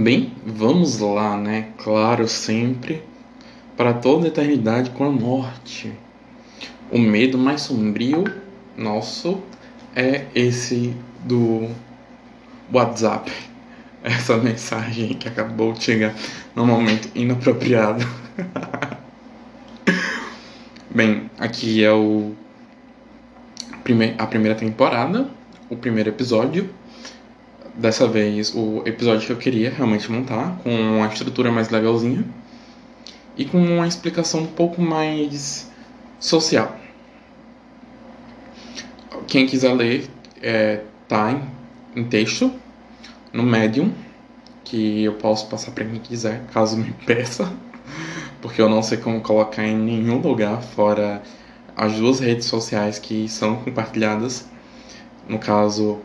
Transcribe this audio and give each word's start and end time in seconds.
Bem, 0.00 0.32
vamos 0.46 1.00
lá, 1.00 1.36
né? 1.36 1.70
Claro, 1.76 2.28
sempre 2.28 3.02
para 3.76 3.92
toda 3.92 4.26
a 4.26 4.28
eternidade 4.28 4.90
com 4.90 5.02
a 5.02 5.10
morte. 5.10 5.92
O 6.88 6.98
medo 7.00 7.36
mais 7.36 7.62
sombrio 7.62 8.22
nosso 8.76 9.42
é 9.96 10.26
esse 10.36 10.94
do 11.24 11.68
WhatsApp. 12.72 13.32
Essa 14.04 14.36
mensagem 14.36 15.14
que 15.14 15.26
acabou 15.26 15.72
de 15.72 15.82
chegar 15.82 16.14
num 16.54 16.64
momento 16.64 17.10
inapropriado. 17.12 18.06
Bem, 20.88 21.28
aqui 21.40 21.82
é 21.82 21.90
o 21.92 22.34
a 24.16 24.26
primeira 24.26 24.54
temporada, 24.54 25.28
o 25.68 25.74
primeiro 25.74 26.10
episódio 26.10 26.70
dessa 27.78 28.08
vez 28.08 28.52
o 28.54 28.82
episódio 28.84 29.24
que 29.24 29.32
eu 29.32 29.36
queria 29.36 29.70
realmente 29.70 30.10
montar, 30.10 30.58
com 30.64 30.70
uma 30.70 31.06
estrutura 31.06 31.52
mais 31.52 31.70
legalzinha 31.70 32.24
e 33.36 33.44
com 33.44 33.58
uma 33.58 33.86
explicação 33.86 34.40
um 34.40 34.46
pouco 34.46 34.82
mais 34.82 35.70
social. 36.18 36.76
Quem 39.28 39.46
quiser 39.46 39.72
ler, 39.74 40.10
é, 40.42 40.82
tá 41.06 41.30
em, 41.30 42.00
em 42.00 42.04
texto, 42.04 42.52
no 43.32 43.44
Medium, 43.44 43.92
que 44.64 45.04
eu 45.04 45.14
posso 45.14 45.46
passar 45.46 45.70
para 45.70 45.84
quem 45.84 46.00
quiser, 46.00 46.42
caso 46.52 46.76
me 46.76 46.90
peça, 47.06 47.52
porque 48.42 48.60
eu 48.60 48.68
não 48.68 48.82
sei 48.82 48.98
como 48.98 49.20
colocar 49.20 49.64
em 49.64 49.76
nenhum 49.76 50.18
lugar 50.18 50.60
fora 50.62 51.22
as 51.76 51.94
duas 51.94 52.18
redes 52.18 52.46
sociais 52.46 52.98
que 52.98 53.28
são 53.28 53.56
compartilhadas, 53.56 54.48
no 55.28 55.38
caso 55.38 56.00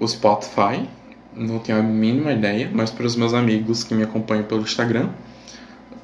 o 0.00 0.08
Spotify 0.08 0.88
não 1.36 1.58
tenho 1.58 1.78
a 1.78 1.82
mínima 1.82 2.32
ideia, 2.32 2.70
mas 2.72 2.90
para 2.90 3.06
os 3.06 3.16
meus 3.16 3.34
amigos 3.34 3.84
que 3.84 3.94
me 3.94 4.02
acompanham 4.02 4.44
pelo 4.44 4.62
Instagram, 4.62 5.10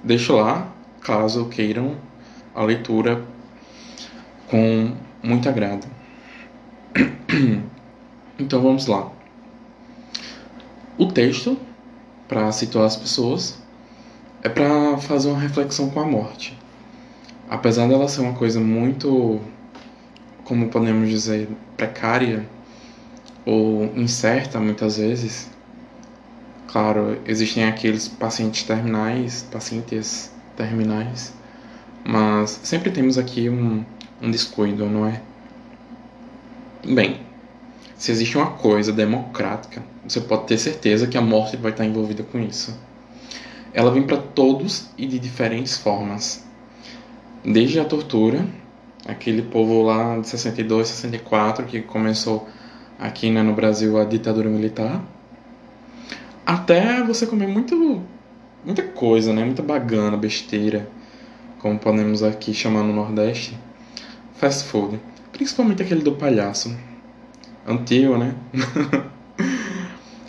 deixo 0.02 0.34
lá, 0.34 0.72
caso 1.00 1.46
queiram 1.46 1.96
a 2.54 2.62
leitura 2.62 3.24
com 4.48 4.92
muito 5.22 5.48
agrado. 5.48 5.86
Então 8.38 8.62
vamos 8.62 8.86
lá. 8.86 9.12
O 10.96 11.06
texto, 11.12 11.58
para 12.26 12.50
situar 12.52 12.86
as 12.86 12.96
pessoas, 12.96 13.62
é 14.42 14.48
para 14.48 14.96
fazer 14.96 15.28
uma 15.28 15.38
reflexão 15.38 15.90
com 15.90 16.00
a 16.00 16.06
morte. 16.06 16.56
Apesar 17.50 17.86
dela 17.86 18.08
ser 18.08 18.22
uma 18.22 18.32
coisa 18.32 18.58
muito, 18.58 19.42
como 20.44 20.68
podemos 20.68 21.10
dizer, 21.10 21.48
precária, 21.76 22.48
ou 23.44 23.84
incerta 23.96 24.58
muitas 24.60 24.96
vezes. 24.96 25.50
Claro, 26.68 27.18
existem 27.26 27.64
aqueles 27.64 28.08
pacientes 28.08 28.62
terminais, 28.62 29.46
pacientes 29.50 30.30
terminais, 30.56 31.32
mas 32.04 32.60
sempre 32.62 32.90
temos 32.90 33.18
aqui 33.18 33.48
um, 33.48 33.84
um 34.22 34.30
descuido, 34.30 34.86
não 34.86 35.06
é? 35.06 35.20
Bem, 36.84 37.20
se 37.96 38.10
existe 38.12 38.38
uma 38.38 38.52
coisa 38.52 38.92
democrática, 38.92 39.82
você 40.06 40.20
pode 40.20 40.46
ter 40.46 40.58
certeza 40.58 41.06
que 41.06 41.18
a 41.18 41.20
morte 41.20 41.56
vai 41.56 41.70
estar 41.70 41.84
envolvida 41.84 42.22
com 42.22 42.38
isso. 42.38 42.78
Ela 43.74 43.90
vem 43.90 44.02
para 44.02 44.16
todos 44.16 44.88
e 44.96 45.06
de 45.06 45.18
diferentes 45.18 45.76
formas. 45.76 46.44
Desde 47.44 47.78
a 47.78 47.84
tortura, 47.84 48.46
aquele 49.06 49.42
povo 49.42 49.82
lá 49.82 50.18
de 50.18 50.28
62, 50.28 50.88
64 50.88 51.66
que 51.66 51.82
começou 51.82 52.48
aqui 53.00 53.30
né, 53.30 53.42
no 53.42 53.54
Brasil 53.54 53.98
a 53.98 54.04
ditadura 54.04 54.50
militar, 54.50 55.02
até 56.44 57.02
você 57.02 57.26
comer 57.26 57.46
muito, 57.46 58.02
muita 58.64 58.82
coisa, 58.82 59.32
né? 59.32 59.42
Muita 59.42 59.62
bagana, 59.62 60.16
besteira, 60.16 60.88
como 61.58 61.78
podemos 61.78 62.22
aqui 62.22 62.52
chamar 62.52 62.82
no 62.82 62.92
Nordeste, 62.92 63.56
fast 64.34 64.64
food. 64.64 65.00
Principalmente 65.32 65.82
aquele 65.82 66.02
do 66.02 66.12
palhaço. 66.12 66.76
Antigo, 67.66 68.18
né? 68.18 68.34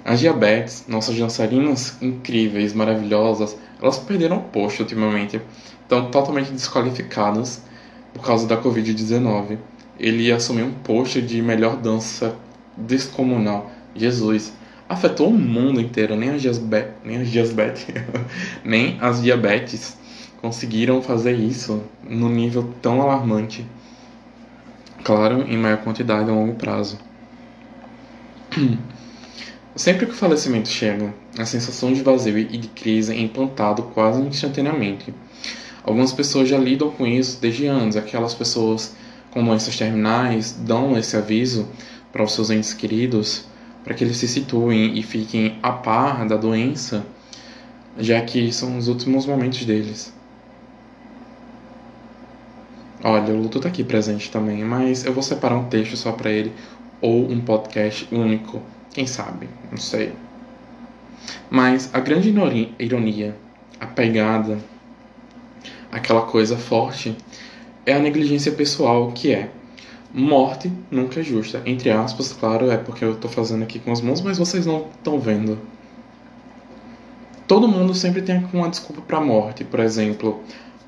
As 0.05 0.19
diabetes, 0.19 0.85
nossas 0.87 1.17
dançarinas 1.17 2.01
incríveis, 2.01 2.73
maravilhosas, 2.73 3.57
elas 3.81 3.97
perderam 3.97 4.37
o 4.37 4.43
posto 4.43 4.81
ultimamente. 4.81 5.41
Estão 5.81 6.09
totalmente 6.09 6.51
desqualificadas 6.51 7.61
por 8.13 8.23
causa 8.23 8.47
da 8.47 8.61
Covid-19. 8.61 9.57
Ele 9.99 10.31
assumiu 10.31 10.65
um 10.65 10.73
posto 10.73 11.21
de 11.21 11.41
melhor 11.41 11.77
dança 11.77 12.35
descomunal. 12.77 13.71
Jesus 13.95 14.53
afetou 14.87 15.29
o 15.29 15.33
mundo 15.33 15.79
inteiro, 15.79 16.15
nem 16.15 16.29
as, 16.29 16.41
diabe 16.41 16.87
nem 17.03 17.17
as 17.17 17.29
diabetes, 17.29 17.87
nem 18.63 18.97
as 18.99 19.21
diabetes 19.21 19.97
conseguiram 20.41 21.01
fazer 21.01 21.33
isso 21.33 21.83
no 22.03 22.29
nível 22.29 22.73
tão 22.81 23.01
alarmante. 23.01 23.65
Claro, 25.03 25.45
em 25.47 25.57
maior 25.57 25.77
quantidade 25.77 26.29
a 26.29 26.33
longo 26.33 26.55
prazo. 26.55 26.99
Sempre 29.75 30.05
que 30.05 30.11
o 30.11 30.15
falecimento 30.15 30.67
chega, 30.67 31.13
a 31.37 31.45
sensação 31.45 31.93
de 31.93 32.03
vazio 32.03 32.37
e 32.37 32.57
de 32.57 32.67
crise 32.67 33.13
é 33.13 33.19
implantado 33.19 33.83
quase 33.83 34.21
instantaneamente. 34.21 35.13
Algumas 35.83 36.11
pessoas 36.11 36.49
já 36.49 36.57
lidam 36.57 36.91
com 36.91 37.07
isso 37.07 37.39
desde 37.41 37.65
anos. 37.65 37.95
Aquelas 37.95 38.33
pessoas 38.33 38.93
com 39.31 39.43
doenças 39.43 39.77
terminais 39.77 40.51
dão 40.51 40.97
esse 40.97 41.15
aviso 41.15 41.67
para 42.11 42.23
os 42.23 42.33
seus 42.33 42.49
entes 42.49 42.73
queridos, 42.73 43.45
para 43.83 43.93
que 43.93 44.03
eles 44.03 44.17
se 44.17 44.27
situem 44.27 44.97
e 44.97 45.03
fiquem 45.03 45.57
a 45.63 45.71
par 45.71 46.27
da 46.27 46.37
doença, 46.37 47.05
já 47.97 48.21
que 48.21 48.51
são 48.51 48.77
os 48.77 48.87
últimos 48.87 49.25
momentos 49.25 49.65
deles. 49.65 50.13
Olha, 53.03 53.33
o 53.33 53.41
luto 53.41 53.57
está 53.57 53.69
aqui 53.69 53.83
presente 53.83 54.29
também, 54.29 54.63
mas 54.63 55.05
eu 55.05 55.13
vou 55.13 55.23
separar 55.23 55.55
um 55.55 55.65
texto 55.65 55.97
só 55.97 56.11
para 56.11 56.29
ele 56.29 56.53
ou 57.01 57.31
um 57.31 57.41
podcast 57.41 58.07
único, 58.11 58.61
quem 58.93 59.07
sabe, 59.07 59.49
não 59.71 59.77
sei. 59.77 60.13
Mas 61.49 61.89
a 61.93 61.99
grande 61.99 62.29
ironia, 62.77 63.35
a 63.79 63.87
pegada, 63.87 64.59
aquela 65.91 66.21
coisa 66.21 66.55
forte, 66.55 67.15
é 67.85 67.93
a 67.93 67.99
negligência 67.99 68.51
pessoal 68.51 69.11
que 69.11 69.31
é 69.31 69.49
Morte 70.13 70.69
nunca 70.91 71.21
é 71.21 71.23
justa. 71.23 71.61
Entre 71.65 71.89
aspas, 71.89 72.33
claro, 72.33 72.69
é 72.69 72.75
porque 72.75 73.05
eu 73.05 73.15
tô 73.15 73.29
fazendo 73.29 73.63
aqui 73.63 73.79
com 73.79 73.93
as 73.93 74.01
mãos, 74.01 74.19
mas 74.19 74.37
vocês 74.37 74.65
não 74.65 74.87
estão 74.93 75.17
vendo. 75.17 75.57
Todo 77.47 77.67
mundo 77.67 77.93
sempre 77.93 78.21
tem 78.21 78.45
uma 78.53 78.69
desculpa 78.69 79.01
pra 79.01 79.21
morte. 79.21 79.63
Por 79.63 79.79
exemplo, 79.79 80.41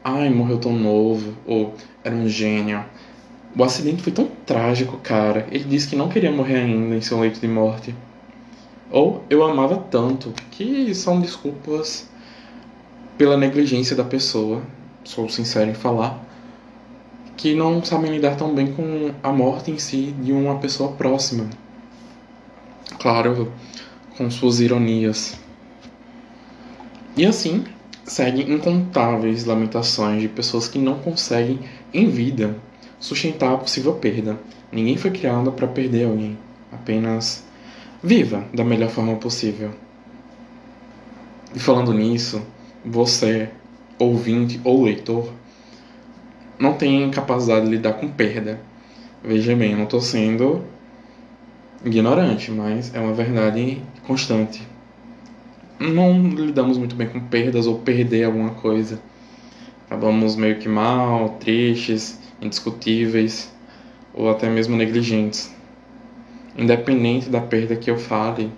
ai, 0.04 0.30
morreu 0.30 0.58
tão 0.58 0.74
novo, 0.74 1.34
ou 1.46 1.74
era 2.04 2.14
um 2.14 2.28
gênio. 2.28 2.84
O 3.58 3.64
acidente 3.64 4.04
foi 4.04 4.12
tão 4.12 4.28
trágico, 4.46 4.98
cara. 4.98 5.48
Ele 5.52 5.64
disse 5.64 5.88
que 5.88 5.96
não 5.96 6.10
queria 6.10 6.32
morrer 6.32 6.58
ainda 6.58 6.96
em 6.96 7.02
seu 7.02 7.20
leito 7.20 7.40
de 7.40 7.48
morte. 7.48 7.96
Ou 8.92 9.24
eu 9.30 9.42
amava 9.44 9.78
tanto, 9.78 10.34
que 10.52 10.94
são 10.94 11.22
desculpas 11.22 12.10
pela 13.18 13.38
negligência 13.38 13.96
da 13.96 14.04
pessoa. 14.04 14.62
Sou 15.06 15.30
sincero 15.30 15.70
em 15.70 15.74
falar 15.74 16.33
que 17.36 17.56
não 17.56 17.84
sabem 17.84 18.12
lidar 18.12 18.36
tão 18.36 18.54
bem 18.54 18.74
com 18.74 19.12
a 19.22 19.32
morte 19.32 19.72
em 19.72 19.78
si 19.78 20.14
de 20.22 20.32
uma 20.32 20.60
pessoa 20.60 20.92
próxima. 20.94 21.50
Claro, 23.00 23.52
com 24.18 24.30
suas 24.30 24.60
ironias. 24.60 25.38
E 27.16 27.26
assim, 27.26 27.64
seguem 28.06 28.52
incontáveis 28.52 29.46
lamentações 29.46 30.22
de 30.22 30.28
pessoas 30.28 30.68
que 30.68 30.80
não 30.80 31.00
conseguem, 31.00 31.60
em 31.94 32.08
vida, 32.10 32.56
sustentar 33.00 33.54
a 33.54 33.58
possível 33.58 33.94
perda. 33.94 34.40
Ninguém 34.72 34.98
foi 34.98 35.12
criado 35.12 35.52
para 35.52 35.68
perder 35.68 36.06
alguém. 36.06 36.38
Apenas 36.72 37.44
viva 38.02 38.46
da 38.54 38.64
melhor 38.64 38.90
forma 38.90 39.16
possível. 39.16 39.72
E 41.54 41.60
falando 41.60 41.94
nisso, 41.94 42.42
você, 42.84 43.50
ouvinte 44.00 44.60
ou 44.64 44.84
leitor, 44.84 45.32
não 46.60 46.74
tem 46.74 47.10
capacidade 47.12 47.66
de 47.66 47.72
lidar 47.72 47.94
com 47.94 48.08
perda. 48.08 48.60
Veja 49.24 49.56
bem, 49.56 49.72
eu 49.72 49.78
não 49.78 49.86
estou 49.86 50.02
sendo 50.02 50.64
ignorante, 51.84 52.52
mas 52.52 52.94
é 52.94 53.00
uma 53.00 53.14
verdade 53.14 53.82
constante. 54.06 54.68
Não 55.80 56.30
lidamos 56.30 56.78
muito 56.78 56.96
bem 56.96 57.08
com 57.08 57.20
perdas 57.20 57.68
ou 57.68 57.80
perder 57.80 58.26
alguma 58.26 58.52
coisa. 58.52 59.02
Acabamos 59.86 60.36
meio 60.36 60.60
que 60.60 60.70
mal, 60.70 61.30
tristes, 61.40 62.20
indiscutíveis 62.42 63.52
ou 64.14 64.30
até 64.30 64.50
mesmo 64.50 64.76
negligentes. 64.76 65.54
Independente 66.58 67.30
da 67.30 67.42
perda 67.42 67.76
que 67.76 67.90
eu 67.90 67.98
fale, 67.98 68.52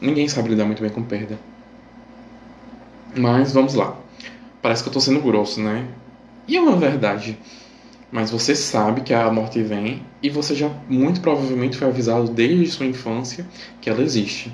ninguém 0.00 0.28
sabe 0.28 0.50
lidar 0.50 0.64
muito 0.64 0.80
bem 0.80 0.90
com 0.90 1.02
perda. 1.02 1.38
Mas 3.16 3.52
vamos 3.52 3.74
lá. 3.74 3.96
Parece 4.62 4.82
que 4.82 4.88
eu 4.88 4.90
estou 4.90 5.02
sendo 5.02 5.20
grosso, 5.20 5.60
né? 5.60 5.86
E 6.46 6.56
é 6.56 6.60
uma 6.60 6.76
verdade. 6.76 7.38
Mas 8.12 8.30
você 8.30 8.54
sabe 8.54 9.00
que 9.00 9.12
a 9.12 9.30
morte 9.30 9.62
vem 9.62 10.02
e 10.22 10.30
você 10.30 10.54
já 10.54 10.70
muito 10.88 11.20
provavelmente 11.20 11.76
foi 11.76 11.88
avisado 11.88 12.28
desde 12.28 12.66
sua 12.68 12.86
infância 12.86 13.46
que 13.80 13.90
ela 13.90 14.02
existe. 14.02 14.52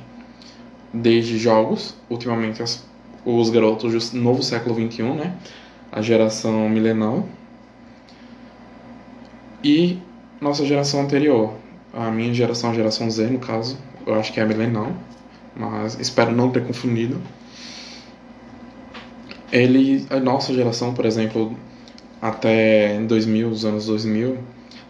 desde 0.92 1.38
jogos, 1.38 1.94
ultimamente 2.08 2.62
as, 2.62 2.84
os 3.24 3.50
garotos 3.50 4.10
do 4.10 4.18
novo 4.18 4.42
século 4.42 4.74
XXI, 4.74 5.02
né? 5.02 5.36
A 5.92 6.02
geração 6.02 6.68
milenal. 6.68 7.28
E 9.62 9.98
nossa 10.40 10.64
geração 10.64 11.02
anterior, 11.02 11.54
a 11.92 12.10
minha 12.10 12.32
geração, 12.32 12.70
a 12.70 12.74
geração 12.74 13.10
Z, 13.10 13.26
no 13.26 13.38
caso, 13.38 13.78
eu 14.06 14.14
acho 14.14 14.32
que 14.32 14.40
é 14.40 14.44
milenal, 14.44 14.92
mas 15.54 15.98
espero 16.00 16.32
não 16.32 16.50
ter 16.50 16.64
confundido. 16.66 17.20
Ele, 19.52 20.06
a 20.10 20.18
nossa 20.18 20.54
geração, 20.54 20.94
por 20.94 21.04
exemplo, 21.04 21.56
até 22.20 22.98
2000, 23.00 23.48
os 23.48 23.64
anos 23.64 23.86
2000, 23.86 24.38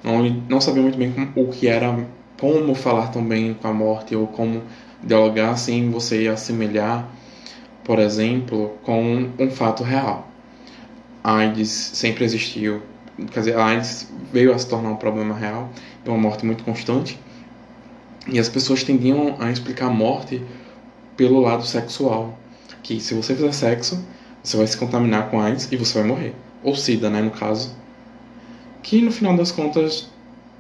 não, 0.02 0.22
não 0.48 0.60
sabia 0.60 0.82
muito 0.82 0.98
bem 0.98 1.12
como, 1.12 1.48
o 1.48 1.52
que 1.52 1.68
era, 1.68 2.06
como 2.38 2.74
falar 2.74 3.08
tão 3.08 3.24
bem 3.24 3.54
com 3.54 3.68
a 3.68 3.72
morte 3.72 4.16
ou 4.16 4.26
como 4.26 4.62
dialogar 5.02 5.56
sem 5.56 5.90
você 5.90 6.28
assemelhar, 6.28 7.08
por 7.84 7.98
exemplo, 7.98 8.78
com 8.82 9.30
um 9.38 9.50
fato 9.50 9.82
real. 9.82 10.28
A 11.22 11.36
AIDS 11.36 11.68
sempre 11.68 12.24
existiu, 12.24 12.82
quer 13.30 13.40
dizer, 13.40 13.56
a 13.56 13.66
AIDS 13.66 14.10
veio 14.32 14.54
a 14.54 14.58
se 14.58 14.68
tornar 14.68 14.90
um 14.90 14.96
problema 14.96 15.34
real, 15.34 15.68
é 16.04 16.08
uma 16.08 16.18
morte 16.18 16.46
muito 16.46 16.64
constante, 16.64 17.18
e 18.26 18.38
as 18.38 18.48
pessoas 18.48 18.82
tendiam 18.82 19.36
a 19.38 19.50
explicar 19.50 19.86
a 19.86 19.90
morte 19.90 20.42
pelo 21.16 21.40
lado 21.40 21.64
sexual, 21.64 22.38
que 22.82 23.00
se 23.00 23.12
você 23.14 23.34
fizer 23.34 23.52
sexo, 23.52 24.02
você 24.42 24.56
vai 24.56 24.66
se 24.66 24.76
contaminar 24.76 25.30
com 25.30 25.40
AIDS 25.40 25.68
e 25.70 25.76
você 25.76 25.98
vai 25.98 26.08
morrer, 26.08 26.34
ou 26.62 26.74
SIDA, 26.74 27.08
né, 27.10 27.20
no 27.20 27.30
caso, 27.30 27.74
que 28.82 29.00
no 29.00 29.10
final 29.10 29.36
das 29.36 29.52
contas 29.52 30.10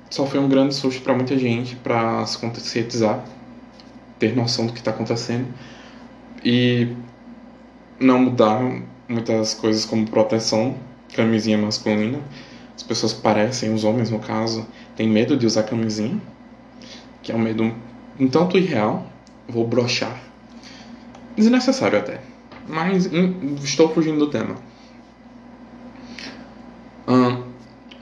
só 0.08 0.26
foi 0.26 0.40
um 0.40 0.48
grande 0.48 0.74
susto 0.74 1.02
para 1.02 1.14
muita 1.14 1.38
gente 1.38 1.76
para 1.76 2.24
se 2.26 2.38
conscientizar 2.38 3.24
ter 4.18 4.36
noção 4.36 4.66
do 4.66 4.72
que 4.72 4.78
está 4.78 4.90
acontecendo 4.90 5.48
e 6.44 6.88
não 7.98 8.20
mudar 8.20 8.60
muitas 9.08 9.54
coisas 9.54 9.84
como 9.84 10.06
proteção, 10.08 10.76
camisinha 11.14 11.58
masculina. 11.58 12.20
As 12.76 12.82
pessoas 12.82 13.12
parecem, 13.12 13.74
os 13.74 13.82
homens 13.82 14.10
no 14.10 14.18
caso, 14.18 14.66
têm 14.94 15.08
medo 15.08 15.36
de 15.36 15.46
usar 15.46 15.64
camisinha, 15.64 16.20
que 17.22 17.32
é 17.32 17.34
um 17.34 17.38
medo 17.38 17.74
um 18.18 18.28
tanto 18.28 18.56
irreal. 18.56 19.06
Vou 19.48 19.66
brochar. 19.66 20.20
Desnecessário 21.34 21.98
até. 21.98 22.20
Mas 22.68 23.06
hum, 23.06 23.56
estou 23.62 23.92
fugindo 23.92 24.18
do 24.18 24.30
tema. 24.30 24.56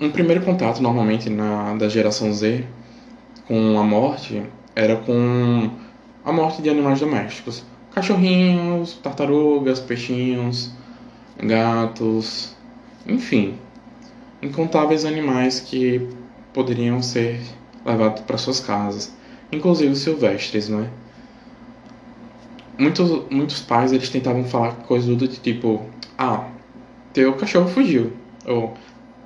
Um 0.00 0.10
primeiro 0.10 0.44
contato, 0.44 0.80
normalmente, 0.80 1.28
na, 1.28 1.74
da 1.74 1.88
geração 1.88 2.32
Z 2.32 2.64
com 3.48 3.78
a 3.78 3.82
morte 3.82 4.42
era 4.76 4.96
com 4.96 5.70
a 6.24 6.32
morte 6.32 6.62
de 6.62 6.70
animais 6.70 7.00
domésticos. 7.00 7.64
Cachorrinhos, 7.92 8.94
tartarugas, 9.02 9.80
peixinhos, 9.80 10.70
gatos, 11.42 12.54
enfim, 13.06 13.56
incontáveis 14.40 15.04
animais 15.04 15.58
que 15.58 16.08
poderiam 16.52 17.02
ser 17.02 17.40
levados 17.84 18.22
para 18.22 18.38
suas 18.38 18.60
casas, 18.60 19.12
inclusive 19.50 19.96
silvestres, 19.96 20.68
não 20.68 20.82
é? 20.82 20.88
Muitos, 22.78 23.24
muitos 23.30 23.60
pais 23.60 23.92
eles 23.92 24.08
tentavam 24.08 24.44
falar 24.44 24.76
coisas 24.86 25.16
do 25.16 25.26
tipo: 25.26 25.82
Ah, 26.16 26.48
teu 27.12 27.32
cachorro 27.34 27.68
fugiu, 27.68 28.12
ou 28.48 28.74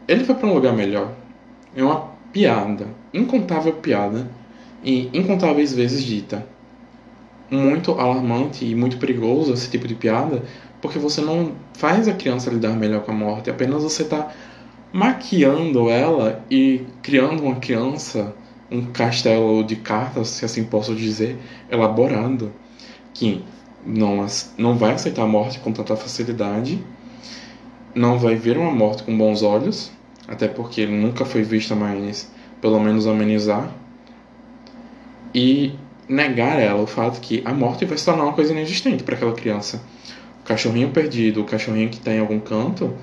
ele 0.07 0.25
foi 0.25 0.35
para 0.35 0.49
um 0.49 0.55
lugar 0.55 0.75
melhor. 0.75 1.13
É 1.75 1.83
uma 1.83 2.11
piada, 2.33 2.87
incontável 3.15 3.75
piada, 3.75 4.29
e 4.85 5.09
incontáveis 5.13 5.73
vezes 5.73 6.05
dita 6.05 6.47
muito 7.53 7.93
alarmante 7.93 8.65
e 8.65 8.75
muito 8.75 8.97
perigoso 8.97 9.53
esse 9.53 9.71
tipo 9.71 9.87
de 9.87 9.95
piada, 9.95 10.43
porque 10.81 10.99
você 10.99 11.21
não 11.21 11.53
faz 11.75 12.09
a 12.09 12.15
criança 12.15 12.51
lidar 12.51 12.75
melhor 12.75 13.03
com 13.03 13.13
a 13.13 13.15
morte, 13.15 13.51
apenas 13.51 13.83
você 13.83 14.03
está 14.03 14.33
maquiando 14.91 15.91
ela 15.91 16.43
e 16.51 16.87
criando 17.03 17.43
uma 17.43 17.57
criança, 17.57 18.35
um 18.71 18.87
castelo 18.87 19.63
de 19.63 19.77
cartas, 19.77 20.29
se 20.29 20.45
assim 20.47 20.65
posso 20.65 20.95
dizer, 20.95 21.39
elaborado, 21.71 22.51
que 23.13 23.45
não, 23.85 24.27
não 24.57 24.77
vai 24.77 24.93
aceitar 24.93 25.23
a 25.23 25.27
morte 25.27 25.61
com 25.61 25.73
tanta 25.73 25.95
facilidade, 25.95 26.83
não 27.95 28.19
vai 28.19 28.35
ver 28.35 28.57
uma 28.57 28.71
morte 28.71 29.03
com 29.03 29.17
bons 29.17 29.43
olhos, 29.43 29.93
até 30.27 30.49
porque 30.49 30.87
nunca 30.87 31.25
foi 31.25 31.43
vista, 31.43 31.75
mas 31.75 32.31
pelo 32.61 32.79
menos 32.81 33.07
amenizar, 33.07 33.73
e 35.35 35.75
negar 36.09 36.59
ela 36.61 36.81
o 36.81 36.87
fato 36.87 37.21
que 37.21 37.43
a 37.45 37.53
morte 37.53 37.85
vai 37.85 37.97
se 37.97 38.05
tornar 38.05 38.25
uma 38.25 38.33
coisa 38.33 38.53
inexistente 38.53 39.03
para 39.03 39.15
aquela 39.15 39.33
criança. 39.33 39.83
O 40.43 40.45
cachorrinho 40.45 40.91
perdido, 40.91 41.41
o 41.41 41.45
cachorrinho 41.45 41.89
que 41.89 41.97
está 41.97 42.13
em 42.13 42.19
algum 42.19 42.39
canto, 42.39 42.95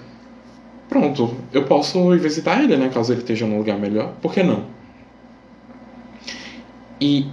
pronto, 0.87 1.35
eu 1.51 1.63
posso 1.63 2.13
ir 2.13 2.19
visitar 2.19 2.63
ele, 2.63 2.77
né, 2.77 2.89
caso 2.89 3.11
ele 3.11 3.21
esteja 3.21 3.45
num 3.45 3.57
lugar 3.57 3.77
melhor. 3.77 4.13
Por 4.21 4.33
que 4.33 4.43
não? 4.43 4.65
E 7.01 7.27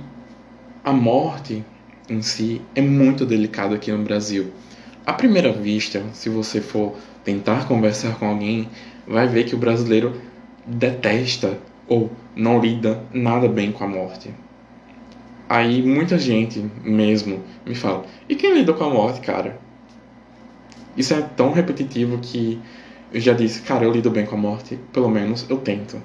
a 0.85 0.93
morte 0.93 1.65
em 2.09 2.23
si 2.23 2.63
é 2.75 2.81
muito 2.81 3.27
delicada 3.27 3.75
aqui 3.75 3.91
no 3.91 4.03
Brasil. 4.05 4.53
À 5.05 5.13
primeira 5.13 5.53
vista, 5.53 6.03
se 6.13 6.29
você 6.29 6.61
for 6.61 6.95
tentar 7.27 7.67
conversar 7.67 8.17
com 8.21 8.27
alguém, 8.27 8.69
vai 9.05 9.27
ver 9.27 9.45
que 9.45 9.55
o 9.57 9.59
brasileiro 9.59 10.15
detesta 10.65 11.59
ou 11.89 12.09
não 12.37 12.61
lida 12.61 13.03
nada 13.13 13.49
bem 13.49 13.73
com 13.73 13.83
a 13.83 13.89
morte. 13.89 14.33
Aí 15.49 15.83
muita 15.83 16.19
gente 16.19 16.65
mesmo 16.85 17.43
me 17.67 17.75
fala: 17.75 18.05
e 18.29 18.37
quem 18.37 18.55
lida 18.55 18.73
com 18.73 18.85
a 18.85 18.91
morte, 18.91 19.21
cara? 19.21 19.59
Isso 20.97 21.13
é 21.13 21.21
tão 21.21 21.53
repetitivo 21.53 22.19
que 22.19 22.61
eu 23.13 23.21
já 23.21 23.33
disse: 23.33 23.63
cara, 23.63 23.85
eu 23.85 23.91
lido 23.93 24.11
bem 24.11 24.25
com 24.25 24.37
a 24.37 24.39
morte, 24.39 24.79
pelo 24.93 25.09
menos 25.09 25.45
eu 25.51 25.59
tento. 25.59 26.01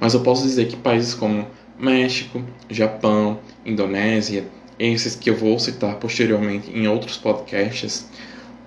Mas 0.00 0.14
eu 0.14 0.20
posso 0.20 0.44
dizer 0.44 0.68
que 0.68 0.76
países 0.76 1.14
como 1.14 1.46
México, 1.76 2.44
Japão, 2.70 3.40
Indonésia, 3.64 4.44
esses 4.78 5.16
que 5.16 5.30
eu 5.30 5.36
vou 5.36 5.58
citar 5.58 5.96
posteriormente 5.96 6.70
em 6.70 6.86
outros 6.86 7.16
podcasts, 7.16 8.08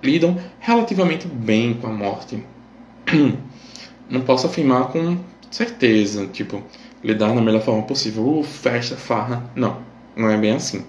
lidam 0.02 0.36
relativamente 0.58 1.26
bem 1.26 1.74
com 1.74 1.86
a 1.86 1.92
morte. 1.92 2.42
Não 4.08 4.22
posso 4.22 4.46
afirmar 4.46 4.88
com 4.88 5.18
certeza, 5.50 6.26
tipo, 6.26 6.62
lidar 7.02 7.34
da 7.34 7.40
melhor 7.40 7.62
forma 7.62 7.82
possível. 7.82 8.38
Uh, 8.38 8.42
festa, 8.42 8.96
farra. 8.96 9.50
Não, 9.54 9.78
não 10.16 10.28
é 10.28 10.36
bem 10.36 10.52
assim. 10.52 10.84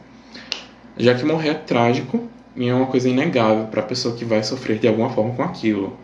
Já 0.97 1.15
que 1.15 1.23
morrer 1.23 1.49
é 1.49 1.53
trágico 1.53 2.27
e 2.55 2.67
é 2.67 2.73
uma 2.73 2.87
coisa 2.87 3.07
inegável 3.07 3.65
para 3.65 3.81
a 3.81 3.85
pessoa 3.85 4.15
que 4.15 4.25
vai 4.25 4.43
sofrer 4.43 4.79
de 4.79 4.87
alguma 4.87 5.09
forma 5.09 5.33
com 5.33 5.43
aquilo. 5.43 5.97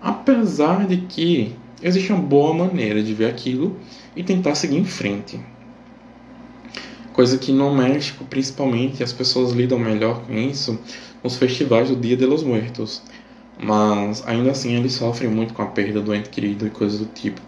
Apesar 0.00 0.86
de 0.86 0.98
que 0.98 1.54
existe 1.82 2.12
uma 2.12 2.22
boa 2.22 2.54
maneira 2.54 3.02
de 3.02 3.12
ver 3.12 3.28
aquilo 3.28 3.76
e 4.14 4.22
tentar 4.22 4.54
seguir 4.54 4.78
em 4.78 4.84
frente. 4.84 5.38
Coisa 7.12 7.38
que 7.38 7.50
no 7.50 7.74
México, 7.74 8.24
principalmente, 8.24 9.02
as 9.02 9.12
pessoas 9.12 9.52
lidam 9.52 9.78
melhor 9.78 10.22
com 10.22 10.34
isso 10.34 10.78
nos 11.26 11.36
festivais 11.36 11.88
do 11.88 11.96
Dia 11.96 12.16
de 12.16 12.24
los 12.24 12.44
Muertos. 12.44 13.02
Mas 13.60 14.26
ainda 14.28 14.52
assim 14.52 14.76
eles 14.76 14.92
sofrem 14.92 15.28
muito 15.28 15.52
com 15.52 15.62
a 15.62 15.66
perda 15.66 16.00
do 16.00 16.14
ente 16.14 16.28
querido 16.28 16.66
e 16.66 16.70
coisas 16.70 17.00
do 17.00 17.06
tipo. 17.06 17.40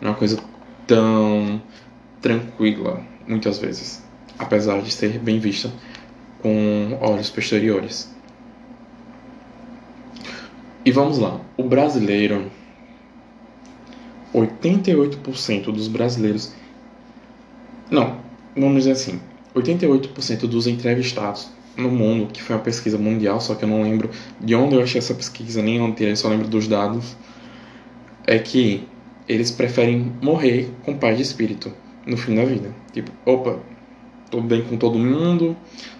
Não 0.00 0.08
é 0.08 0.10
uma 0.12 0.18
coisa 0.18 0.42
tão 0.86 1.60
tranquila, 2.22 3.02
muitas 3.26 3.58
vezes, 3.58 4.02
apesar 4.38 4.80
de 4.80 4.90
ser 4.90 5.18
bem 5.18 5.38
vista 5.38 5.70
com 6.40 6.96
olhos 7.02 7.28
posteriores. 7.28 8.10
E 10.84 10.90
vamos 10.90 11.18
lá, 11.18 11.40
o 11.58 11.64
brasileiro, 11.64 12.50
88% 14.32 15.64
dos 15.64 15.88
brasileiros, 15.88 16.54
não, 17.90 18.20
vamos 18.54 18.84
dizer 18.84 18.92
assim, 18.92 19.20
88% 19.54 20.46
dos 20.46 20.66
entrevistados 20.68 21.55
no 21.76 21.90
mundo, 21.90 22.32
que 22.32 22.42
foi 22.42 22.56
uma 22.56 22.62
pesquisa 22.62 22.96
mundial, 22.96 23.40
só 23.40 23.54
que 23.54 23.64
eu 23.64 23.68
não 23.68 23.82
lembro 23.82 24.10
de 24.40 24.54
onde 24.54 24.74
eu 24.74 24.82
achei 24.82 24.98
essa 24.98 25.14
pesquisa, 25.14 25.62
nem 25.62 25.80
onde 25.80 26.04
eu 26.04 26.16
só 26.16 26.28
lembro 26.28 26.48
dos 26.48 26.66
dados, 26.66 27.16
é 28.26 28.38
que 28.38 28.86
eles 29.28 29.50
preferem 29.50 30.12
morrer 30.22 30.70
com 30.84 30.96
paz 30.96 31.16
de 31.16 31.22
espírito 31.22 31.72
no 32.06 32.16
fim 32.16 32.34
da 32.34 32.44
vida. 32.44 32.74
Tipo, 32.92 33.10
opa, 33.24 33.58
tô 34.30 34.40
bem 34.40 34.62
com 34.62 34.76
todo 34.76 34.98
mundo, 34.98 35.56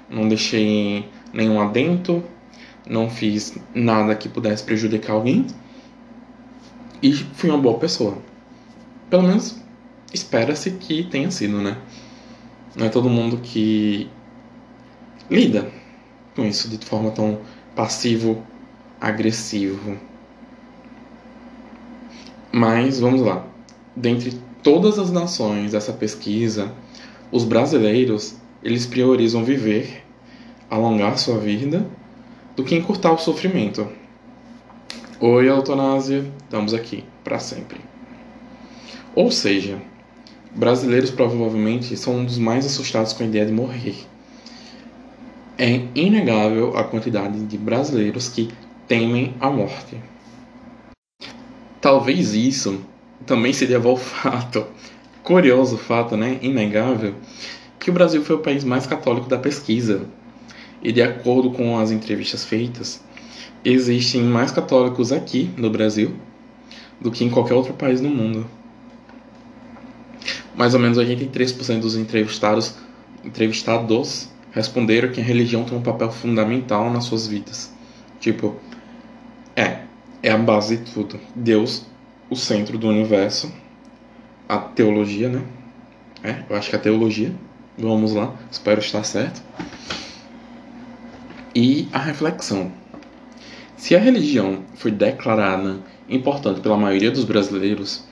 não 0.09 0.29
deixei 0.29 1.09
nenhum 1.33 1.61
adento, 1.61 2.23
não 2.89 3.11
fiz 3.11 3.59
nada 3.75 4.15
que 4.15 4.29
pudesse 4.29 4.63
prejudicar 4.65 5.15
alguém 5.15 5.47
e 7.03 7.13
fui 7.13 7.51
uma 7.51 7.59
boa 7.59 7.79
pessoa. 7.79 8.19
Pelo 9.11 9.25
menos 9.25 9.61
espera-se 10.13 10.73
que 10.73 11.05
tenha 11.05 11.31
sido, 11.31 11.61
né? 11.61 11.77
Não 12.77 12.87
é 12.87 12.89
todo 12.89 13.09
mundo 13.09 13.39
que 13.39 14.09
lida 15.31 15.71
com 16.35 16.45
isso 16.45 16.69
de 16.69 16.85
forma 16.85 17.11
tão 17.11 17.41
passivo-agressivo. 17.75 19.97
Mas 22.53 23.01
vamos 23.01 23.23
lá. 23.23 23.47
Dentre 23.95 24.39
todas 24.63 24.99
as 24.99 25.11
nações 25.11 25.73
dessa 25.73 25.93
pesquisa, 25.93 26.73
os 27.33 27.45
brasileiros 27.45 28.37
eles 28.63 28.87
priorizam 28.87 29.45
viver, 29.45 30.03
alongar 30.69 31.19
sua 31.19 31.39
vida, 31.39 31.87
do 32.55 32.65
que 32.65 32.75
encurtar 32.75 33.13
o 33.13 33.19
sofrimento. 33.19 33.87
Oi, 35.21 35.49
eutanásia, 35.49 36.25
estamos 36.43 36.75
aqui 36.75 37.05
para 37.23 37.39
sempre. 37.39 37.81
Ou 39.15 39.31
seja, 39.31 39.79
brasileiros 40.55 41.11
provavelmente 41.11 41.97
são 41.97 42.17
um 42.17 42.25
dos 42.25 42.39
mais 42.39 42.67
assustados 42.67 43.13
com 43.13 43.23
a 43.23 43.27
ideia 43.27 43.47
de 43.47 43.53
morrer. 43.53 43.95
É 45.59 45.81
inegável 45.95 46.77
a 46.77 46.85
quantidade 46.85 47.39
de 47.47 47.57
brasileiros 47.57 48.29
que 48.29 48.51
temem 48.87 49.35
a 49.41 49.49
morte. 49.49 49.97
Talvez 51.81 52.35
isso 52.35 52.85
também 53.25 53.55
se 53.55 53.67
deva 53.67 53.89
ao 53.89 53.97
fato, 53.97 54.67
curioso 55.23 55.79
fato, 55.79 56.15
né, 56.15 56.39
inegável, 56.43 57.15
que 57.81 57.89
o 57.89 57.93
Brasil 57.93 58.23
foi 58.23 58.37
o 58.37 58.41
país 58.41 58.65
mais 58.65 58.87
católico 58.87 59.29
da 59.29 59.39
pesquisa. 59.39 60.07
E 60.83 60.93
de 60.93 61.01
acordo 61.01 61.51
com 61.51 61.79
as 61.79 61.91
entrevistas 61.91 62.45
feitas, 62.45 63.03
existem 63.65 64.23
mais 64.23 64.53
católicos 64.53 65.11
aqui 65.11 65.51
no 65.57 65.71
Brasil 65.71 66.15
do 67.01 67.11
que 67.11 67.25
em 67.25 67.31
qualquer 67.31 67.55
outro 67.55 67.73
país 67.73 68.01
do 68.01 68.09
mundo. 68.09 68.47
Mais 70.55 70.75
ou 70.75 70.81
menos 70.81 70.99
83% 70.99 71.81
dos 71.81 71.97
entrevistados, 71.97 72.75
entrevistados 73.25 74.29
responderam 74.57 75.13
que 75.13 75.21
a 75.21 75.25
religião 75.25 75.65
tem 75.65 75.77
um 75.77 75.83
papel 75.83 76.11
fundamental 76.11 76.91
nas 76.91 77.05
suas 77.05 77.27
vidas. 77.27 77.71
Tipo, 78.19 78.57
é, 79.55 79.81
é 80.23 80.31
a 80.31 80.39
base 80.39 80.79
de 80.79 80.91
tudo. 80.91 81.21
Deus, 81.35 81.85
o 82.31 82.35
centro 82.35 82.79
do 82.79 82.89
universo. 82.89 83.53
A 84.49 84.57
teologia, 84.57 85.29
né? 85.29 85.43
É, 86.25 86.43
eu 86.49 86.57
acho 86.57 86.71
que 86.71 86.77
é 86.77 86.79
a 86.79 86.83
teologia. 86.83 87.35
Vamos 87.77 88.15
lá, 88.15 88.35
espero 88.51 88.81
estar 88.81 89.05
certo. 89.05 89.43
E 91.55 91.87
a 91.93 91.99
reflexão. 91.99 92.73
Se 93.77 93.95
a 93.95 93.99
religião 93.99 94.65
foi 94.75 94.91
declarada 94.91 95.81
importante 96.09 96.61
pela 96.61 96.79
maioria 96.79 97.11
dos 97.11 97.25
brasileiros, 97.25 98.05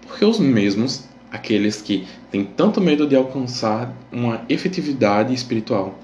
por 0.00 0.18
que 0.18 0.24
os 0.24 0.40
mesmos, 0.40 1.04
aqueles 1.32 1.80
que 1.80 2.06
têm 2.30 2.44
tanto 2.44 2.80
medo 2.80 3.08
de 3.08 3.16
alcançar 3.16 3.92
uma 4.12 4.42
efetividade 4.48 5.32
espiritual? 5.32 5.98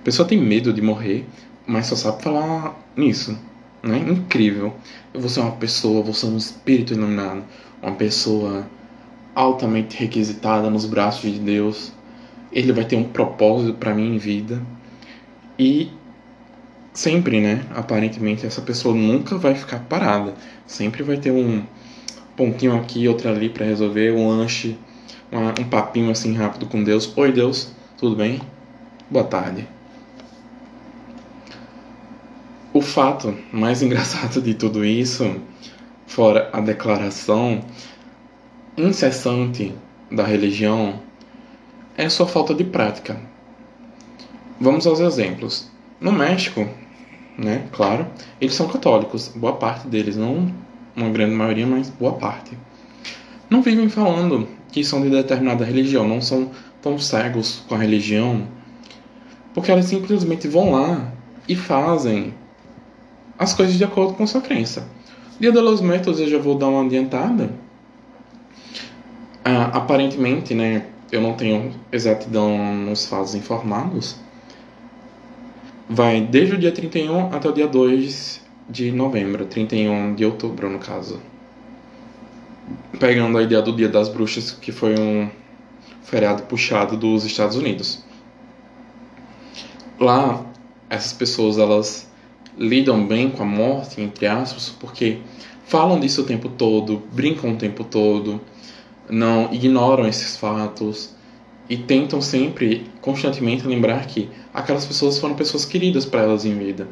A 0.00 0.04
pessoa 0.04 0.26
tem 0.26 0.40
medo 0.40 0.72
de 0.72 0.80
morrer, 0.80 1.26
mas 1.66 1.86
só 1.86 1.96
sabe 1.96 2.22
falar 2.22 2.74
nisso. 2.96 3.36
Né? 3.82 3.98
Incrível. 3.98 4.72
Eu 5.12 5.20
vou 5.20 5.28
ser 5.28 5.40
uma 5.40 5.52
pessoa, 5.52 6.02
vou 6.02 6.14
ser 6.14 6.26
um 6.26 6.36
espírito 6.36 6.94
iluminado, 6.94 7.44
uma 7.82 7.92
pessoa 7.92 8.66
altamente 9.34 9.96
requisitada 9.96 10.70
nos 10.70 10.86
braços 10.86 11.30
de 11.30 11.38
Deus. 11.38 11.92
Ele 12.50 12.72
vai 12.72 12.84
ter 12.84 12.96
um 12.96 13.04
propósito 13.04 13.74
para 13.74 13.94
mim 13.94 14.14
em 14.14 14.18
vida. 14.18 14.62
E 15.58 15.90
sempre, 16.92 17.40
né? 17.40 17.64
Aparentemente 17.74 18.46
essa 18.46 18.60
pessoa 18.60 18.94
nunca 18.94 19.36
vai 19.36 19.54
ficar 19.54 19.80
parada. 19.80 20.34
Sempre 20.66 21.02
vai 21.02 21.16
ter 21.16 21.30
um 21.30 21.62
pontinho 22.38 22.76
aqui, 22.76 23.08
outro 23.08 23.28
ali 23.28 23.48
para 23.48 23.66
resolver, 23.66 24.12
um 24.12 24.28
lanche, 24.28 24.78
uma, 25.30 25.52
um 25.58 25.64
papinho 25.64 26.08
assim 26.08 26.32
rápido 26.34 26.66
com 26.66 26.84
Deus. 26.84 27.12
Oi 27.16 27.32
Deus, 27.32 27.72
tudo 27.98 28.14
bem? 28.14 28.40
Boa 29.10 29.24
tarde. 29.24 29.66
O 32.72 32.80
fato 32.80 33.36
mais 33.52 33.82
engraçado 33.82 34.40
de 34.40 34.54
tudo 34.54 34.84
isso, 34.84 35.40
fora 36.06 36.48
a 36.52 36.60
declaração 36.60 37.60
incessante 38.76 39.74
da 40.08 40.22
religião, 40.22 41.00
é 41.96 42.08
sua 42.08 42.28
falta 42.28 42.54
de 42.54 42.62
prática. 42.62 43.20
Vamos 44.60 44.86
aos 44.86 45.00
exemplos. 45.00 45.68
No 46.00 46.12
México, 46.12 46.68
né, 47.36 47.66
claro, 47.72 48.06
eles 48.40 48.54
são 48.54 48.68
católicos, 48.68 49.26
boa 49.34 49.54
parte 49.54 49.88
deles, 49.88 50.16
não 50.16 50.67
uma 50.98 51.10
grande 51.10 51.34
maioria, 51.34 51.66
mas 51.66 51.88
boa 51.88 52.12
parte. 52.12 52.56
Não 53.48 53.62
vivem 53.62 53.88
falando 53.88 54.48
que 54.70 54.84
são 54.84 55.00
de 55.00 55.08
determinada 55.08 55.64
religião, 55.64 56.06
não 56.06 56.20
são 56.20 56.50
tão 56.82 56.98
cegos 56.98 57.64
com 57.68 57.74
a 57.74 57.78
religião, 57.78 58.46
porque 59.54 59.70
elas 59.70 59.86
simplesmente 59.86 60.46
vão 60.46 60.72
lá 60.72 61.12
e 61.48 61.56
fazem 61.56 62.34
as 63.38 63.54
coisas 63.54 63.76
de 63.76 63.84
acordo 63.84 64.14
com 64.14 64.26
sua 64.26 64.40
crença. 64.40 64.86
Dia 65.40 65.52
de 65.52 65.60
los 65.60 65.80
Muertos 65.80 66.20
eu 66.20 66.28
já 66.28 66.38
vou 66.38 66.56
dar 66.56 66.68
uma 66.68 66.84
adiantada. 66.84 67.50
Ah, 69.44 69.70
aparentemente, 69.72 70.52
né, 70.52 70.86
eu 71.10 71.20
não 71.20 71.34
tenho 71.34 71.72
exatidão 71.90 72.74
nos 72.74 73.06
fatos 73.06 73.34
informados. 73.34 74.16
Vai 75.88 76.20
desde 76.20 76.54
o 76.54 76.58
dia 76.58 76.72
31 76.72 77.32
até 77.32 77.48
o 77.48 77.52
dia 77.52 77.66
2 77.66 78.47
de 78.68 78.92
novembro, 78.92 79.46
31 79.46 80.14
de 80.14 80.24
outubro 80.24 80.68
no 80.68 80.78
caso. 80.78 81.20
Pegando 83.00 83.38
a 83.38 83.42
ideia 83.42 83.62
do 83.62 83.74
Dia 83.74 83.88
das 83.88 84.08
Bruxas, 84.08 84.50
que 84.50 84.70
foi 84.70 84.98
um 84.98 85.30
feriado 86.02 86.42
puxado 86.42 86.96
dos 86.96 87.24
Estados 87.24 87.56
Unidos. 87.56 88.04
Lá, 89.98 90.44
essas 90.90 91.12
pessoas 91.12 91.58
elas 91.58 92.10
lidam 92.56 93.06
bem 93.06 93.30
com 93.30 93.42
a 93.42 93.46
morte, 93.46 94.00
entre 94.00 94.26
aspas, 94.26 94.68
porque 94.68 95.18
falam 95.64 95.98
disso 95.98 96.22
o 96.22 96.24
tempo 96.24 96.48
todo, 96.48 97.02
brincam 97.12 97.52
o 97.52 97.56
tempo 97.56 97.84
todo, 97.84 98.40
não 99.08 99.52
ignoram 99.52 100.06
esses 100.06 100.36
fatos 100.36 101.14
e 101.68 101.76
tentam 101.76 102.20
sempre, 102.20 102.86
constantemente, 103.00 103.66
lembrar 103.66 104.06
que 104.06 104.28
aquelas 104.52 104.86
pessoas 104.86 105.18
foram 105.18 105.34
pessoas 105.34 105.64
queridas 105.64 106.04
para 106.04 106.22
elas 106.22 106.44
em 106.44 106.56
vida. 106.56 106.88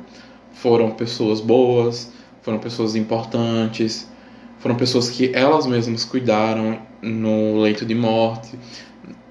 Foram 0.56 0.90
pessoas 0.90 1.40
boas, 1.40 2.12
foram 2.40 2.58
pessoas 2.58 2.96
importantes, 2.96 4.08
foram 4.58 4.74
pessoas 4.74 5.10
que 5.10 5.30
elas 5.34 5.66
mesmas 5.66 6.04
cuidaram 6.04 6.78
no 7.02 7.60
leito 7.60 7.84
de 7.84 7.94
morte. 7.94 8.58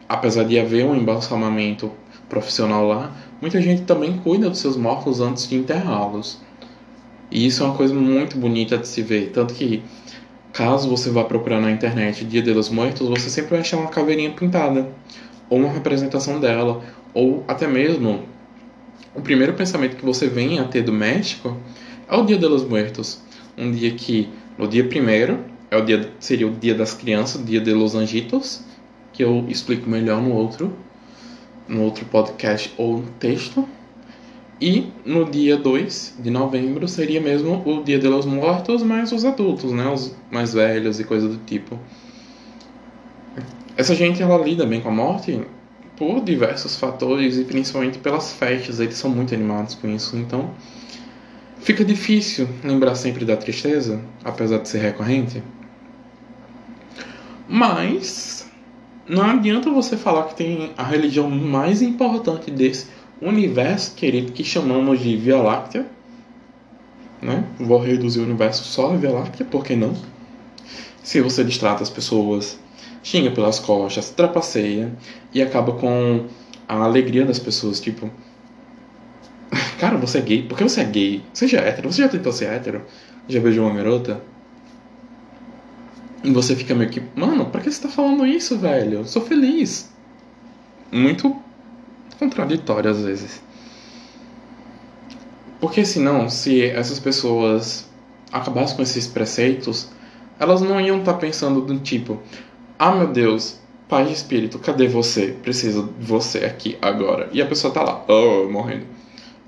Apesar 0.07 0.43
de 0.43 0.59
haver 0.59 0.85
um 0.85 0.95
embalsamamento 0.95 1.91
profissional 2.29 2.87
lá, 2.87 3.11
muita 3.41 3.59
gente 3.59 3.81
também 3.83 4.17
cuida 4.17 4.49
dos 4.49 4.59
seus 4.59 4.77
mortos 4.77 5.19
antes 5.19 5.49
de 5.49 5.55
enterrá-los. 5.55 6.39
E 7.31 7.47
isso 7.47 7.63
é 7.63 7.65
uma 7.65 7.75
coisa 7.75 7.93
muito 7.93 8.37
bonita 8.37 8.77
de 8.77 8.87
se 8.87 9.01
ver. 9.01 9.31
Tanto 9.31 9.53
que, 9.55 9.81
caso 10.53 10.87
você 10.87 11.09
vá 11.09 11.23
procurar 11.23 11.59
na 11.59 11.71
internet 11.71 12.23
Dia 12.23 12.41
de 12.41 12.53
los 12.53 12.69
Muertos, 12.69 13.09
você 13.09 13.31
sempre 13.31 13.51
vai 13.51 13.61
achar 13.61 13.77
uma 13.77 13.89
caveirinha 13.89 14.29
pintada, 14.31 14.87
ou 15.49 15.57
uma 15.57 15.71
representação 15.71 16.39
dela, 16.39 16.83
ou 17.15 17.43
até 17.47 17.67
mesmo 17.67 18.34
o 19.15 19.21
primeiro 19.21 19.53
pensamento 19.53 19.95
que 19.95 20.05
você 20.05 20.27
vem 20.27 20.59
a 20.59 20.65
ter 20.65 20.83
do 20.83 20.93
México 20.93 21.57
é 22.07 22.15
o 22.15 22.25
Dia 22.25 22.37
de 22.37 22.45
los 22.45 22.63
Muertos. 22.63 23.21
Um 23.57 23.71
dia 23.71 23.91
que, 23.91 24.29
no 24.57 24.67
dia 24.67 24.83
primeiro, 24.83 25.39
é 25.71 25.77
o 25.77 25.85
dia, 25.85 26.11
seria 26.19 26.47
o 26.47 26.51
Dia 26.51 26.75
das 26.75 26.93
Crianças, 26.93 27.43
Dia 27.43 27.61
de 27.61 27.73
los 27.73 27.95
Anjitos, 27.95 28.63
que 29.13 29.23
eu 29.23 29.45
explico 29.47 29.89
melhor 29.89 30.21
no 30.21 30.33
outro 30.33 30.71
no 31.67 31.83
outro 31.83 32.05
podcast 32.05 32.73
ou 32.77 33.03
texto. 33.19 33.67
E 34.61 34.87
no 35.05 35.25
dia 35.25 35.57
2 35.57 36.19
de 36.19 36.29
novembro 36.29 36.87
seria 36.87 37.19
mesmo 37.19 37.61
o 37.65 37.83
Dia 37.83 37.99
de 37.99 38.07
los 38.07 38.25
Mortos, 38.25 38.83
mas 38.83 39.11
os 39.11 39.25
adultos, 39.25 39.73
né? 39.73 39.85
Os 39.89 40.15
mais 40.31 40.53
velhos 40.53 40.97
e 40.99 41.03
coisa 41.03 41.27
do 41.27 41.37
tipo. 41.45 41.77
Essa 43.75 43.93
gente 43.93 44.21
ela 44.21 44.37
lida 44.37 44.65
bem 44.65 44.79
com 44.79 44.87
a 44.87 44.93
morte 44.93 45.41
por 45.97 46.21
diversos 46.21 46.77
fatores 46.77 47.37
e 47.37 47.43
principalmente 47.43 47.97
pelas 47.99 48.33
festas, 48.33 48.79
eles 48.79 48.95
são 48.95 49.09
muito 49.09 49.33
animados 49.33 49.75
com 49.75 49.87
isso, 49.87 50.17
então 50.17 50.51
fica 51.59 51.83
difícil 51.83 52.47
lembrar 52.63 52.95
sempre 52.95 53.25
da 53.25 53.37
tristeza, 53.37 54.01
apesar 54.23 54.59
de 54.59 54.69
ser 54.69 54.79
recorrente. 54.79 55.41
Mas 57.47 58.49
não 59.07 59.23
adianta 59.23 59.69
você 59.69 59.95
falar 59.95 60.23
que 60.23 60.35
tem 60.35 60.73
a 60.75 60.83
religião 60.83 61.29
mais 61.29 61.81
importante 61.81 62.49
desse 62.49 62.87
universo 63.21 63.95
querido 63.95 64.31
que 64.31 64.43
chamamos 64.43 64.99
de 64.99 65.15
Via 65.15 65.37
Láctea. 65.37 65.85
Né? 67.21 67.43
Vou 67.59 67.79
reduzir 67.79 68.19
o 68.19 68.23
universo 68.23 68.63
só 68.63 68.93
a 68.93 68.97
Via 68.97 69.11
Láctea, 69.11 69.45
por 69.45 69.63
que 69.63 69.75
não? 69.75 69.95
Se 71.03 71.21
você 71.21 71.43
distrata 71.43 71.83
as 71.83 71.89
pessoas, 71.89 72.59
xinga 73.05 73.29
pelas 73.29 73.59
costas, 73.59 74.09
trapaceia 74.09 74.91
e 75.31 75.39
acaba 75.39 75.73
com 75.73 76.25
a 76.67 76.73
alegria 76.73 77.23
das 77.23 77.37
pessoas, 77.37 77.79
tipo. 77.79 78.09
Cara, 79.79 79.95
você 79.95 80.17
é 80.17 80.21
gay. 80.21 80.41
Por 80.41 80.57
que 80.57 80.63
você 80.63 80.81
é 80.81 80.85
gay? 80.85 81.23
Você 81.31 81.47
já 81.47 81.59
é 81.59 81.69
hétero? 81.69 81.93
Você 81.93 82.01
já 82.01 82.09
tentou 82.09 82.33
ser 82.33 82.45
hétero? 82.45 82.81
Já 83.29 83.39
beijou 83.39 83.67
uma 83.67 83.75
garota? 83.75 84.19
E 86.23 86.31
você 86.31 86.55
fica 86.55 86.73
meio 86.73 86.89
que, 86.89 86.99
mano, 87.15 87.45
pra 87.45 87.61
que 87.61 87.71
você 87.71 87.83
tá 87.83 87.89
falando 87.89 88.25
isso, 88.25 88.57
velho? 88.57 88.99
Eu 88.99 89.05
sou 89.05 89.21
feliz. 89.21 89.93
Muito 90.91 91.35
contraditório 92.17 92.89
às 92.89 93.03
vezes. 93.03 93.39
Porque 95.59 95.85
senão, 95.85 96.27
se 96.27 96.63
essas 96.63 96.99
pessoas 96.99 97.87
acabassem 98.31 98.77
com 98.77 98.81
esses 98.81 99.05
preceitos, 99.05 99.89
elas 100.39 100.61
não 100.61 100.81
iam 100.81 100.99
estar 100.99 101.13
tá 101.13 101.19
pensando 101.19 101.61
do 101.61 101.77
tipo, 101.79 102.19
ah 102.77 102.91
meu 102.91 103.07
Deus, 103.07 103.59
Pai 103.87 104.05
de 104.05 104.13
espírito, 104.13 104.57
cadê 104.57 104.87
você? 104.87 105.37
Preciso 105.43 105.93
de 105.99 106.05
você 106.05 106.39
aqui 106.39 106.75
agora. 106.81 107.29
E 107.31 107.39
a 107.39 107.45
pessoa 107.45 107.71
tá 107.71 107.83
lá, 107.83 108.03
oh, 108.07 108.49
morrendo. 108.51 108.87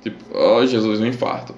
Tipo, 0.04 0.24
oh, 0.32 0.64
Jesus, 0.64 1.00
um 1.00 1.08
infarto. 1.08 1.56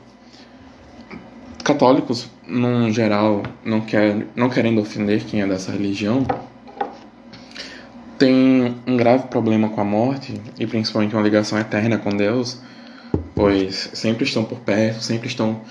Católicos, 1.61 2.29
no 2.47 2.89
geral, 2.89 3.43
não, 3.65 3.81
quer, 3.81 4.25
não 4.33 4.49
querendo 4.49 4.79
ofender 4.79 5.25
quem 5.25 5.41
é 5.41 5.47
dessa 5.47 5.73
religião, 5.73 6.25
tem 8.17 8.77
um 8.87 8.95
grave 8.95 9.27
problema 9.27 9.67
com 9.67 9.81
a 9.81 9.85
morte 9.85 10.39
e 10.57 10.65
principalmente 10.65 11.13
uma 11.13 11.21
ligação 11.21 11.59
eterna 11.59 11.97
com 11.97 12.11
Deus, 12.11 12.61
pois 13.35 13.91
sempre 13.93 14.23
estão 14.23 14.45
por 14.45 14.59
perto, 14.59 15.03
sempre 15.03 15.27
estão 15.27 15.61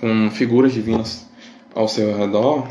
com 0.00 0.30
figuras 0.30 0.72
divinas 0.72 1.26
ao 1.74 1.88
seu 1.88 2.14
redor 2.16 2.68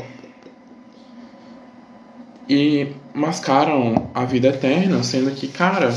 e 2.48 2.88
mascaram 3.14 4.08
a 4.14 4.24
vida 4.24 4.48
eterna, 4.48 5.02
sendo 5.02 5.30
que, 5.32 5.48
cara, 5.48 5.94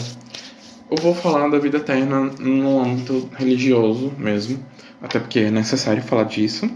eu 0.89 0.97
vou 0.97 1.15
falar 1.15 1.47
da 1.47 1.57
vida 1.57 1.77
eterna 1.77 2.31
no 2.39 2.79
âmbito 2.81 3.29
religioso 3.37 4.11
mesmo, 4.17 4.59
até 5.01 5.19
porque 5.19 5.39
é 5.39 5.51
necessário 5.51 6.03
falar 6.03 6.25
disso. 6.25 6.69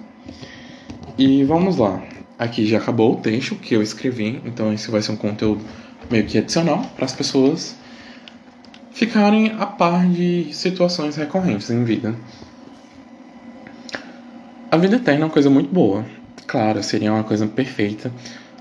E 1.17 1.44
vamos 1.44 1.77
lá. 1.77 2.01
Aqui 2.39 2.65
já 2.65 2.77
acabou 2.77 3.13
o 3.13 3.15
texto 3.17 3.55
que 3.55 3.75
eu 3.75 3.82
escrevi, 3.82 4.41
então 4.46 4.72
esse 4.74 4.89
vai 4.89 5.01
ser 5.01 5.12
um 5.12 5.17
conteúdo 5.17 5.63
meio 6.10 6.25
que 6.25 6.38
adicional 6.38 6.82
para 6.96 7.05
as 7.05 7.13
pessoas 7.13 7.75
ficarem 8.91 9.51
a 9.60 9.65
par 9.65 10.08
de 10.08 10.53
situações 10.53 11.17
recorrentes 11.17 11.70
em 11.70 11.84
vida. 11.84 12.15
A 14.72 14.77
vida 14.77 14.98
eterna 14.98 15.24
é 15.24 15.25
uma 15.25 15.32
coisa 15.32 15.50
muito 15.50 15.74
boa. 15.74 16.05
Claro, 16.48 16.82
seria 16.84 17.12
uma 17.12 17.24
coisa 17.24 17.48
perfeita 17.48 18.12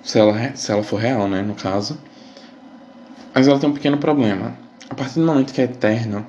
se 0.04 0.18
ela, 0.18 0.54
se 0.54 0.70
ela 0.70 0.82
for 0.82 1.00
real, 1.00 1.26
né, 1.26 1.42
no 1.42 1.54
caso. 1.54 1.99
Mas 3.34 3.49
ela 3.49 3.58
tem 3.58 3.68
um 3.68 3.73
pequeno 3.73 3.96
problema. 3.96 4.54
A 4.88 4.94
partir 4.94 5.18
do 5.18 5.26
momento 5.26 5.52
que 5.52 5.61
é 5.61 5.64
eterno, 5.64 6.25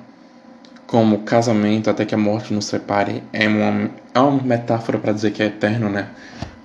como 0.86 1.20
casamento 1.20 1.90
até 1.90 2.04
que 2.04 2.14
a 2.14 2.18
morte 2.18 2.54
nos 2.54 2.64
separe, 2.64 3.22
é 3.32 3.46
uma, 3.46 3.90
é 4.14 4.18
uma 4.18 4.42
metáfora 4.42 4.98
para 4.98 5.12
dizer 5.12 5.30
que 5.32 5.42
é 5.42 5.46
eterno, 5.46 5.90
né? 5.90 6.08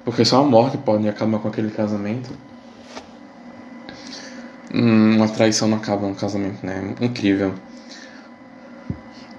Porque 0.06 0.24
só 0.24 0.42
a 0.42 0.44
morte 0.44 0.78
pode 0.78 1.08
acabar 1.08 1.40
com 1.40 1.50
aquele 1.50 1.70
casamento. 1.70 2.32
Hum, 4.74 5.18
uma 5.18 5.28
traição 5.28 5.68
não 5.68 5.78
acaba 5.78 6.08
um 6.08 6.16
casamento, 6.16 6.66
né? 6.66 6.96
Incrível. 7.02 7.54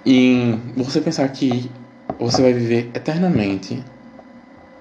E 0.04 0.58
você 0.76 1.00
pensar 1.00 1.26
que 1.28 1.70
você 2.18 2.42
vai 2.42 2.52
viver 2.52 2.90
eternamente, 2.94 3.82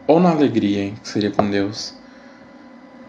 ou 0.05 0.19
na 0.19 0.31
alegria, 0.31 0.91
que 1.01 1.07
seria 1.07 1.31
com 1.31 1.50
Deus, 1.50 2.00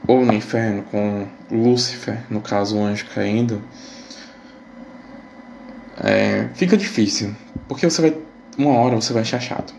ou 0.06 0.24
no 0.24 0.32
inferno 0.32 0.82
com 0.84 1.26
Lúcifer, 1.50 2.24
no 2.30 2.40
caso 2.40 2.76
o 2.76 2.84
anjo 2.84 3.06
caindo, 3.14 3.62
é, 6.02 6.48
fica 6.54 6.76
difícil, 6.76 7.34
porque 7.68 7.88
você 7.88 8.02
vai 8.02 8.16
uma 8.58 8.74
hora 8.74 8.96
você 8.96 9.12
vai 9.12 9.22
achar 9.22 9.40
chato. 9.40 9.74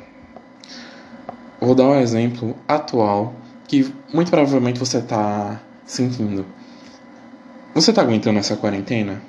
Vou 1.60 1.76
dar 1.76 1.86
um 1.86 2.00
exemplo 2.00 2.58
atual 2.68 3.34
que 3.68 3.94
muito 4.14 4.30
provavelmente 4.30 4.80
você 4.80 4.98
está 4.98 5.62
sentindo. 5.86 6.46
Você 7.74 7.92
está 7.92 8.02
aguentando 8.02 8.40
essa 8.40 8.56
quarentena? 8.56 9.22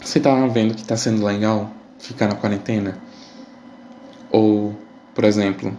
Você 0.00 0.18
está 0.18 0.34
vendo 0.46 0.74
que 0.74 0.82
está 0.82 0.96
sendo 0.96 1.24
legal 1.24 1.70
ficar 1.98 2.28
na 2.28 2.34
quarentena? 2.34 2.96
Ou, 4.30 4.74
por 5.14 5.24
exemplo, 5.24 5.76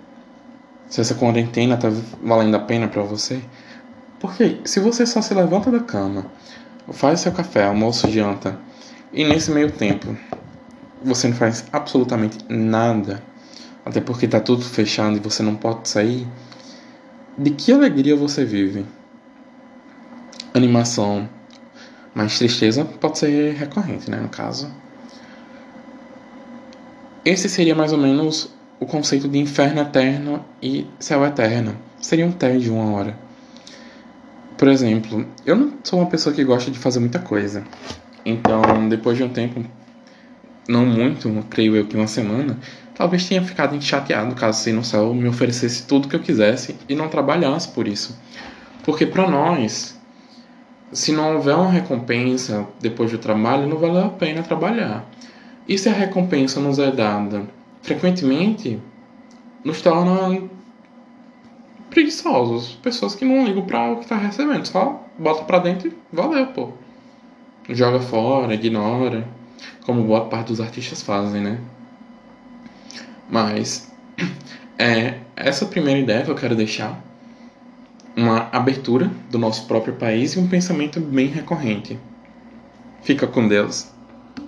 se 0.89 0.99
essa 0.99 1.15
quarentena 1.15 1.77
tá 1.77 1.89
valendo 2.21 2.55
a 2.55 2.59
pena 2.59 2.87
para 2.87 3.03
você. 3.03 3.41
Porque 4.19 4.59
se 4.65 4.79
você 4.79 5.05
só 5.05 5.21
se 5.21 5.33
levanta 5.33 5.71
da 5.71 5.79
cama, 5.79 6.25
faz 6.91 7.21
seu 7.21 7.31
café, 7.31 7.65
almoço, 7.65 8.09
janta, 8.09 8.59
e 9.13 9.23
nesse 9.23 9.51
meio 9.51 9.71
tempo 9.71 10.17
você 11.01 11.27
não 11.29 11.35
faz 11.35 11.65
absolutamente 11.71 12.37
nada, 12.49 13.23
até 13.85 14.01
porque 14.01 14.27
tá 14.27 14.39
tudo 14.39 14.63
fechado 14.63 15.15
e 15.15 15.19
você 15.19 15.41
não 15.41 15.55
pode 15.55 15.87
sair, 15.87 16.27
de 17.37 17.51
que 17.51 17.71
alegria 17.71 18.15
você 18.15 18.43
vive? 18.43 18.85
Animação, 20.53 21.29
mas 22.13 22.37
tristeza 22.37 22.83
pode 22.83 23.19
ser 23.19 23.53
recorrente, 23.53 24.11
né, 24.11 24.17
no 24.17 24.27
caso. 24.27 24.69
Esse 27.23 27.47
seria 27.47 27.75
mais 27.75 27.93
ou 27.93 27.97
menos 27.97 28.53
o 28.79 28.85
conceito 28.85 29.27
de 29.27 29.37
inferno 29.37 29.81
eterno 29.81 30.45
e 30.61 30.87
céu 30.99 31.25
eterno. 31.25 31.75
Seria 31.99 32.25
um 32.25 32.31
tédio 32.31 32.61
de 32.61 32.69
uma 32.69 32.93
hora. 32.93 33.17
Por 34.57 34.67
exemplo, 34.67 35.25
eu 35.45 35.55
não 35.55 35.73
sou 35.83 35.99
uma 35.99 36.09
pessoa 36.09 36.33
que 36.33 36.43
gosta 36.43 36.71
de 36.71 36.79
fazer 36.79 36.99
muita 36.99 37.19
coisa. 37.19 37.63
Então, 38.25 38.87
depois 38.87 39.17
de 39.17 39.23
um 39.23 39.29
tempo, 39.29 39.63
não 40.67 40.85
muito, 40.85 41.29
creio 41.49 41.75
eu 41.75 41.85
que 41.85 41.95
uma 41.97 42.07
semana, 42.07 42.57
talvez 42.95 43.27
tenha 43.27 43.41
ficado 43.43 43.81
chateado 43.81 44.35
caso 44.35 44.61
se 44.61 44.71
no 44.71 44.83
céu 44.83 45.13
me 45.13 45.27
oferecesse 45.27 45.85
tudo 45.85 46.07
que 46.07 46.15
eu 46.15 46.19
quisesse 46.21 46.75
e 46.87 46.95
não 46.95 47.09
trabalhasse 47.09 47.67
por 47.69 47.87
isso. 47.87 48.17
Porque 48.83 49.05
para 49.05 49.29
nós, 49.29 49.99
se 50.91 51.11
não 51.11 51.35
houver 51.35 51.55
uma 51.55 51.69
recompensa 51.69 52.65
depois 52.79 53.11
do 53.11 53.17
trabalho, 53.17 53.67
não 53.67 53.77
vale 53.77 53.99
a 53.99 54.09
pena 54.09 54.41
trabalhar. 54.41 55.05
E 55.67 55.77
se 55.77 55.89
a 55.89 55.93
recompensa 55.93 56.59
nos 56.59 56.79
é 56.79 56.91
dada 56.91 57.58
frequentemente 57.81 58.79
nos 59.63 59.81
torna 59.81 60.49
preguiçosos, 61.89 62.73
pessoas 62.81 63.15
que 63.15 63.25
não 63.25 63.45
ligam 63.45 63.65
para 63.65 63.91
o 63.91 63.97
que 63.97 64.03
está 64.03 64.15
recebendo, 64.15 64.65
só 64.65 65.05
bota 65.17 65.43
para 65.43 65.59
dentro 65.59 65.89
e 65.89 66.15
valeu, 66.15 66.47
pô. 66.47 66.69
Joga 67.67 67.99
fora, 67.99 68.53
ignora, 68.53 69.27
como 69.85 70.03
boa 70.03 70.25
parte 70.25 70.47
dos 70.47 70.61
artistas 70.61 71.01
fazem, 71.01 71.41
né? 71.41 71.59
Mas 73.29 73.91
é 74.77 75.19
essa 75.35 75.65
primeira 75.65 75.99
ideia 75.99 76.23
que 76.23 76.31
eu 76.31 76.35
quero 76.35 76.55
deixar 76.55 76.99
uma 78.15 78.49
abertura 78.51 79.09
do 79.29 79.37
nosso 79.37 79.65
próprio 79.67 79.93
país 79.95 80.33
e 80.33 80.39
um 80.39 80.47
pensamento 80.47 80.99
bem 80.99 81.27
recorrente. 81.27 81.99
Fica 83.01 83.27
com 83.27 83.47
Deus. 83.47 83.91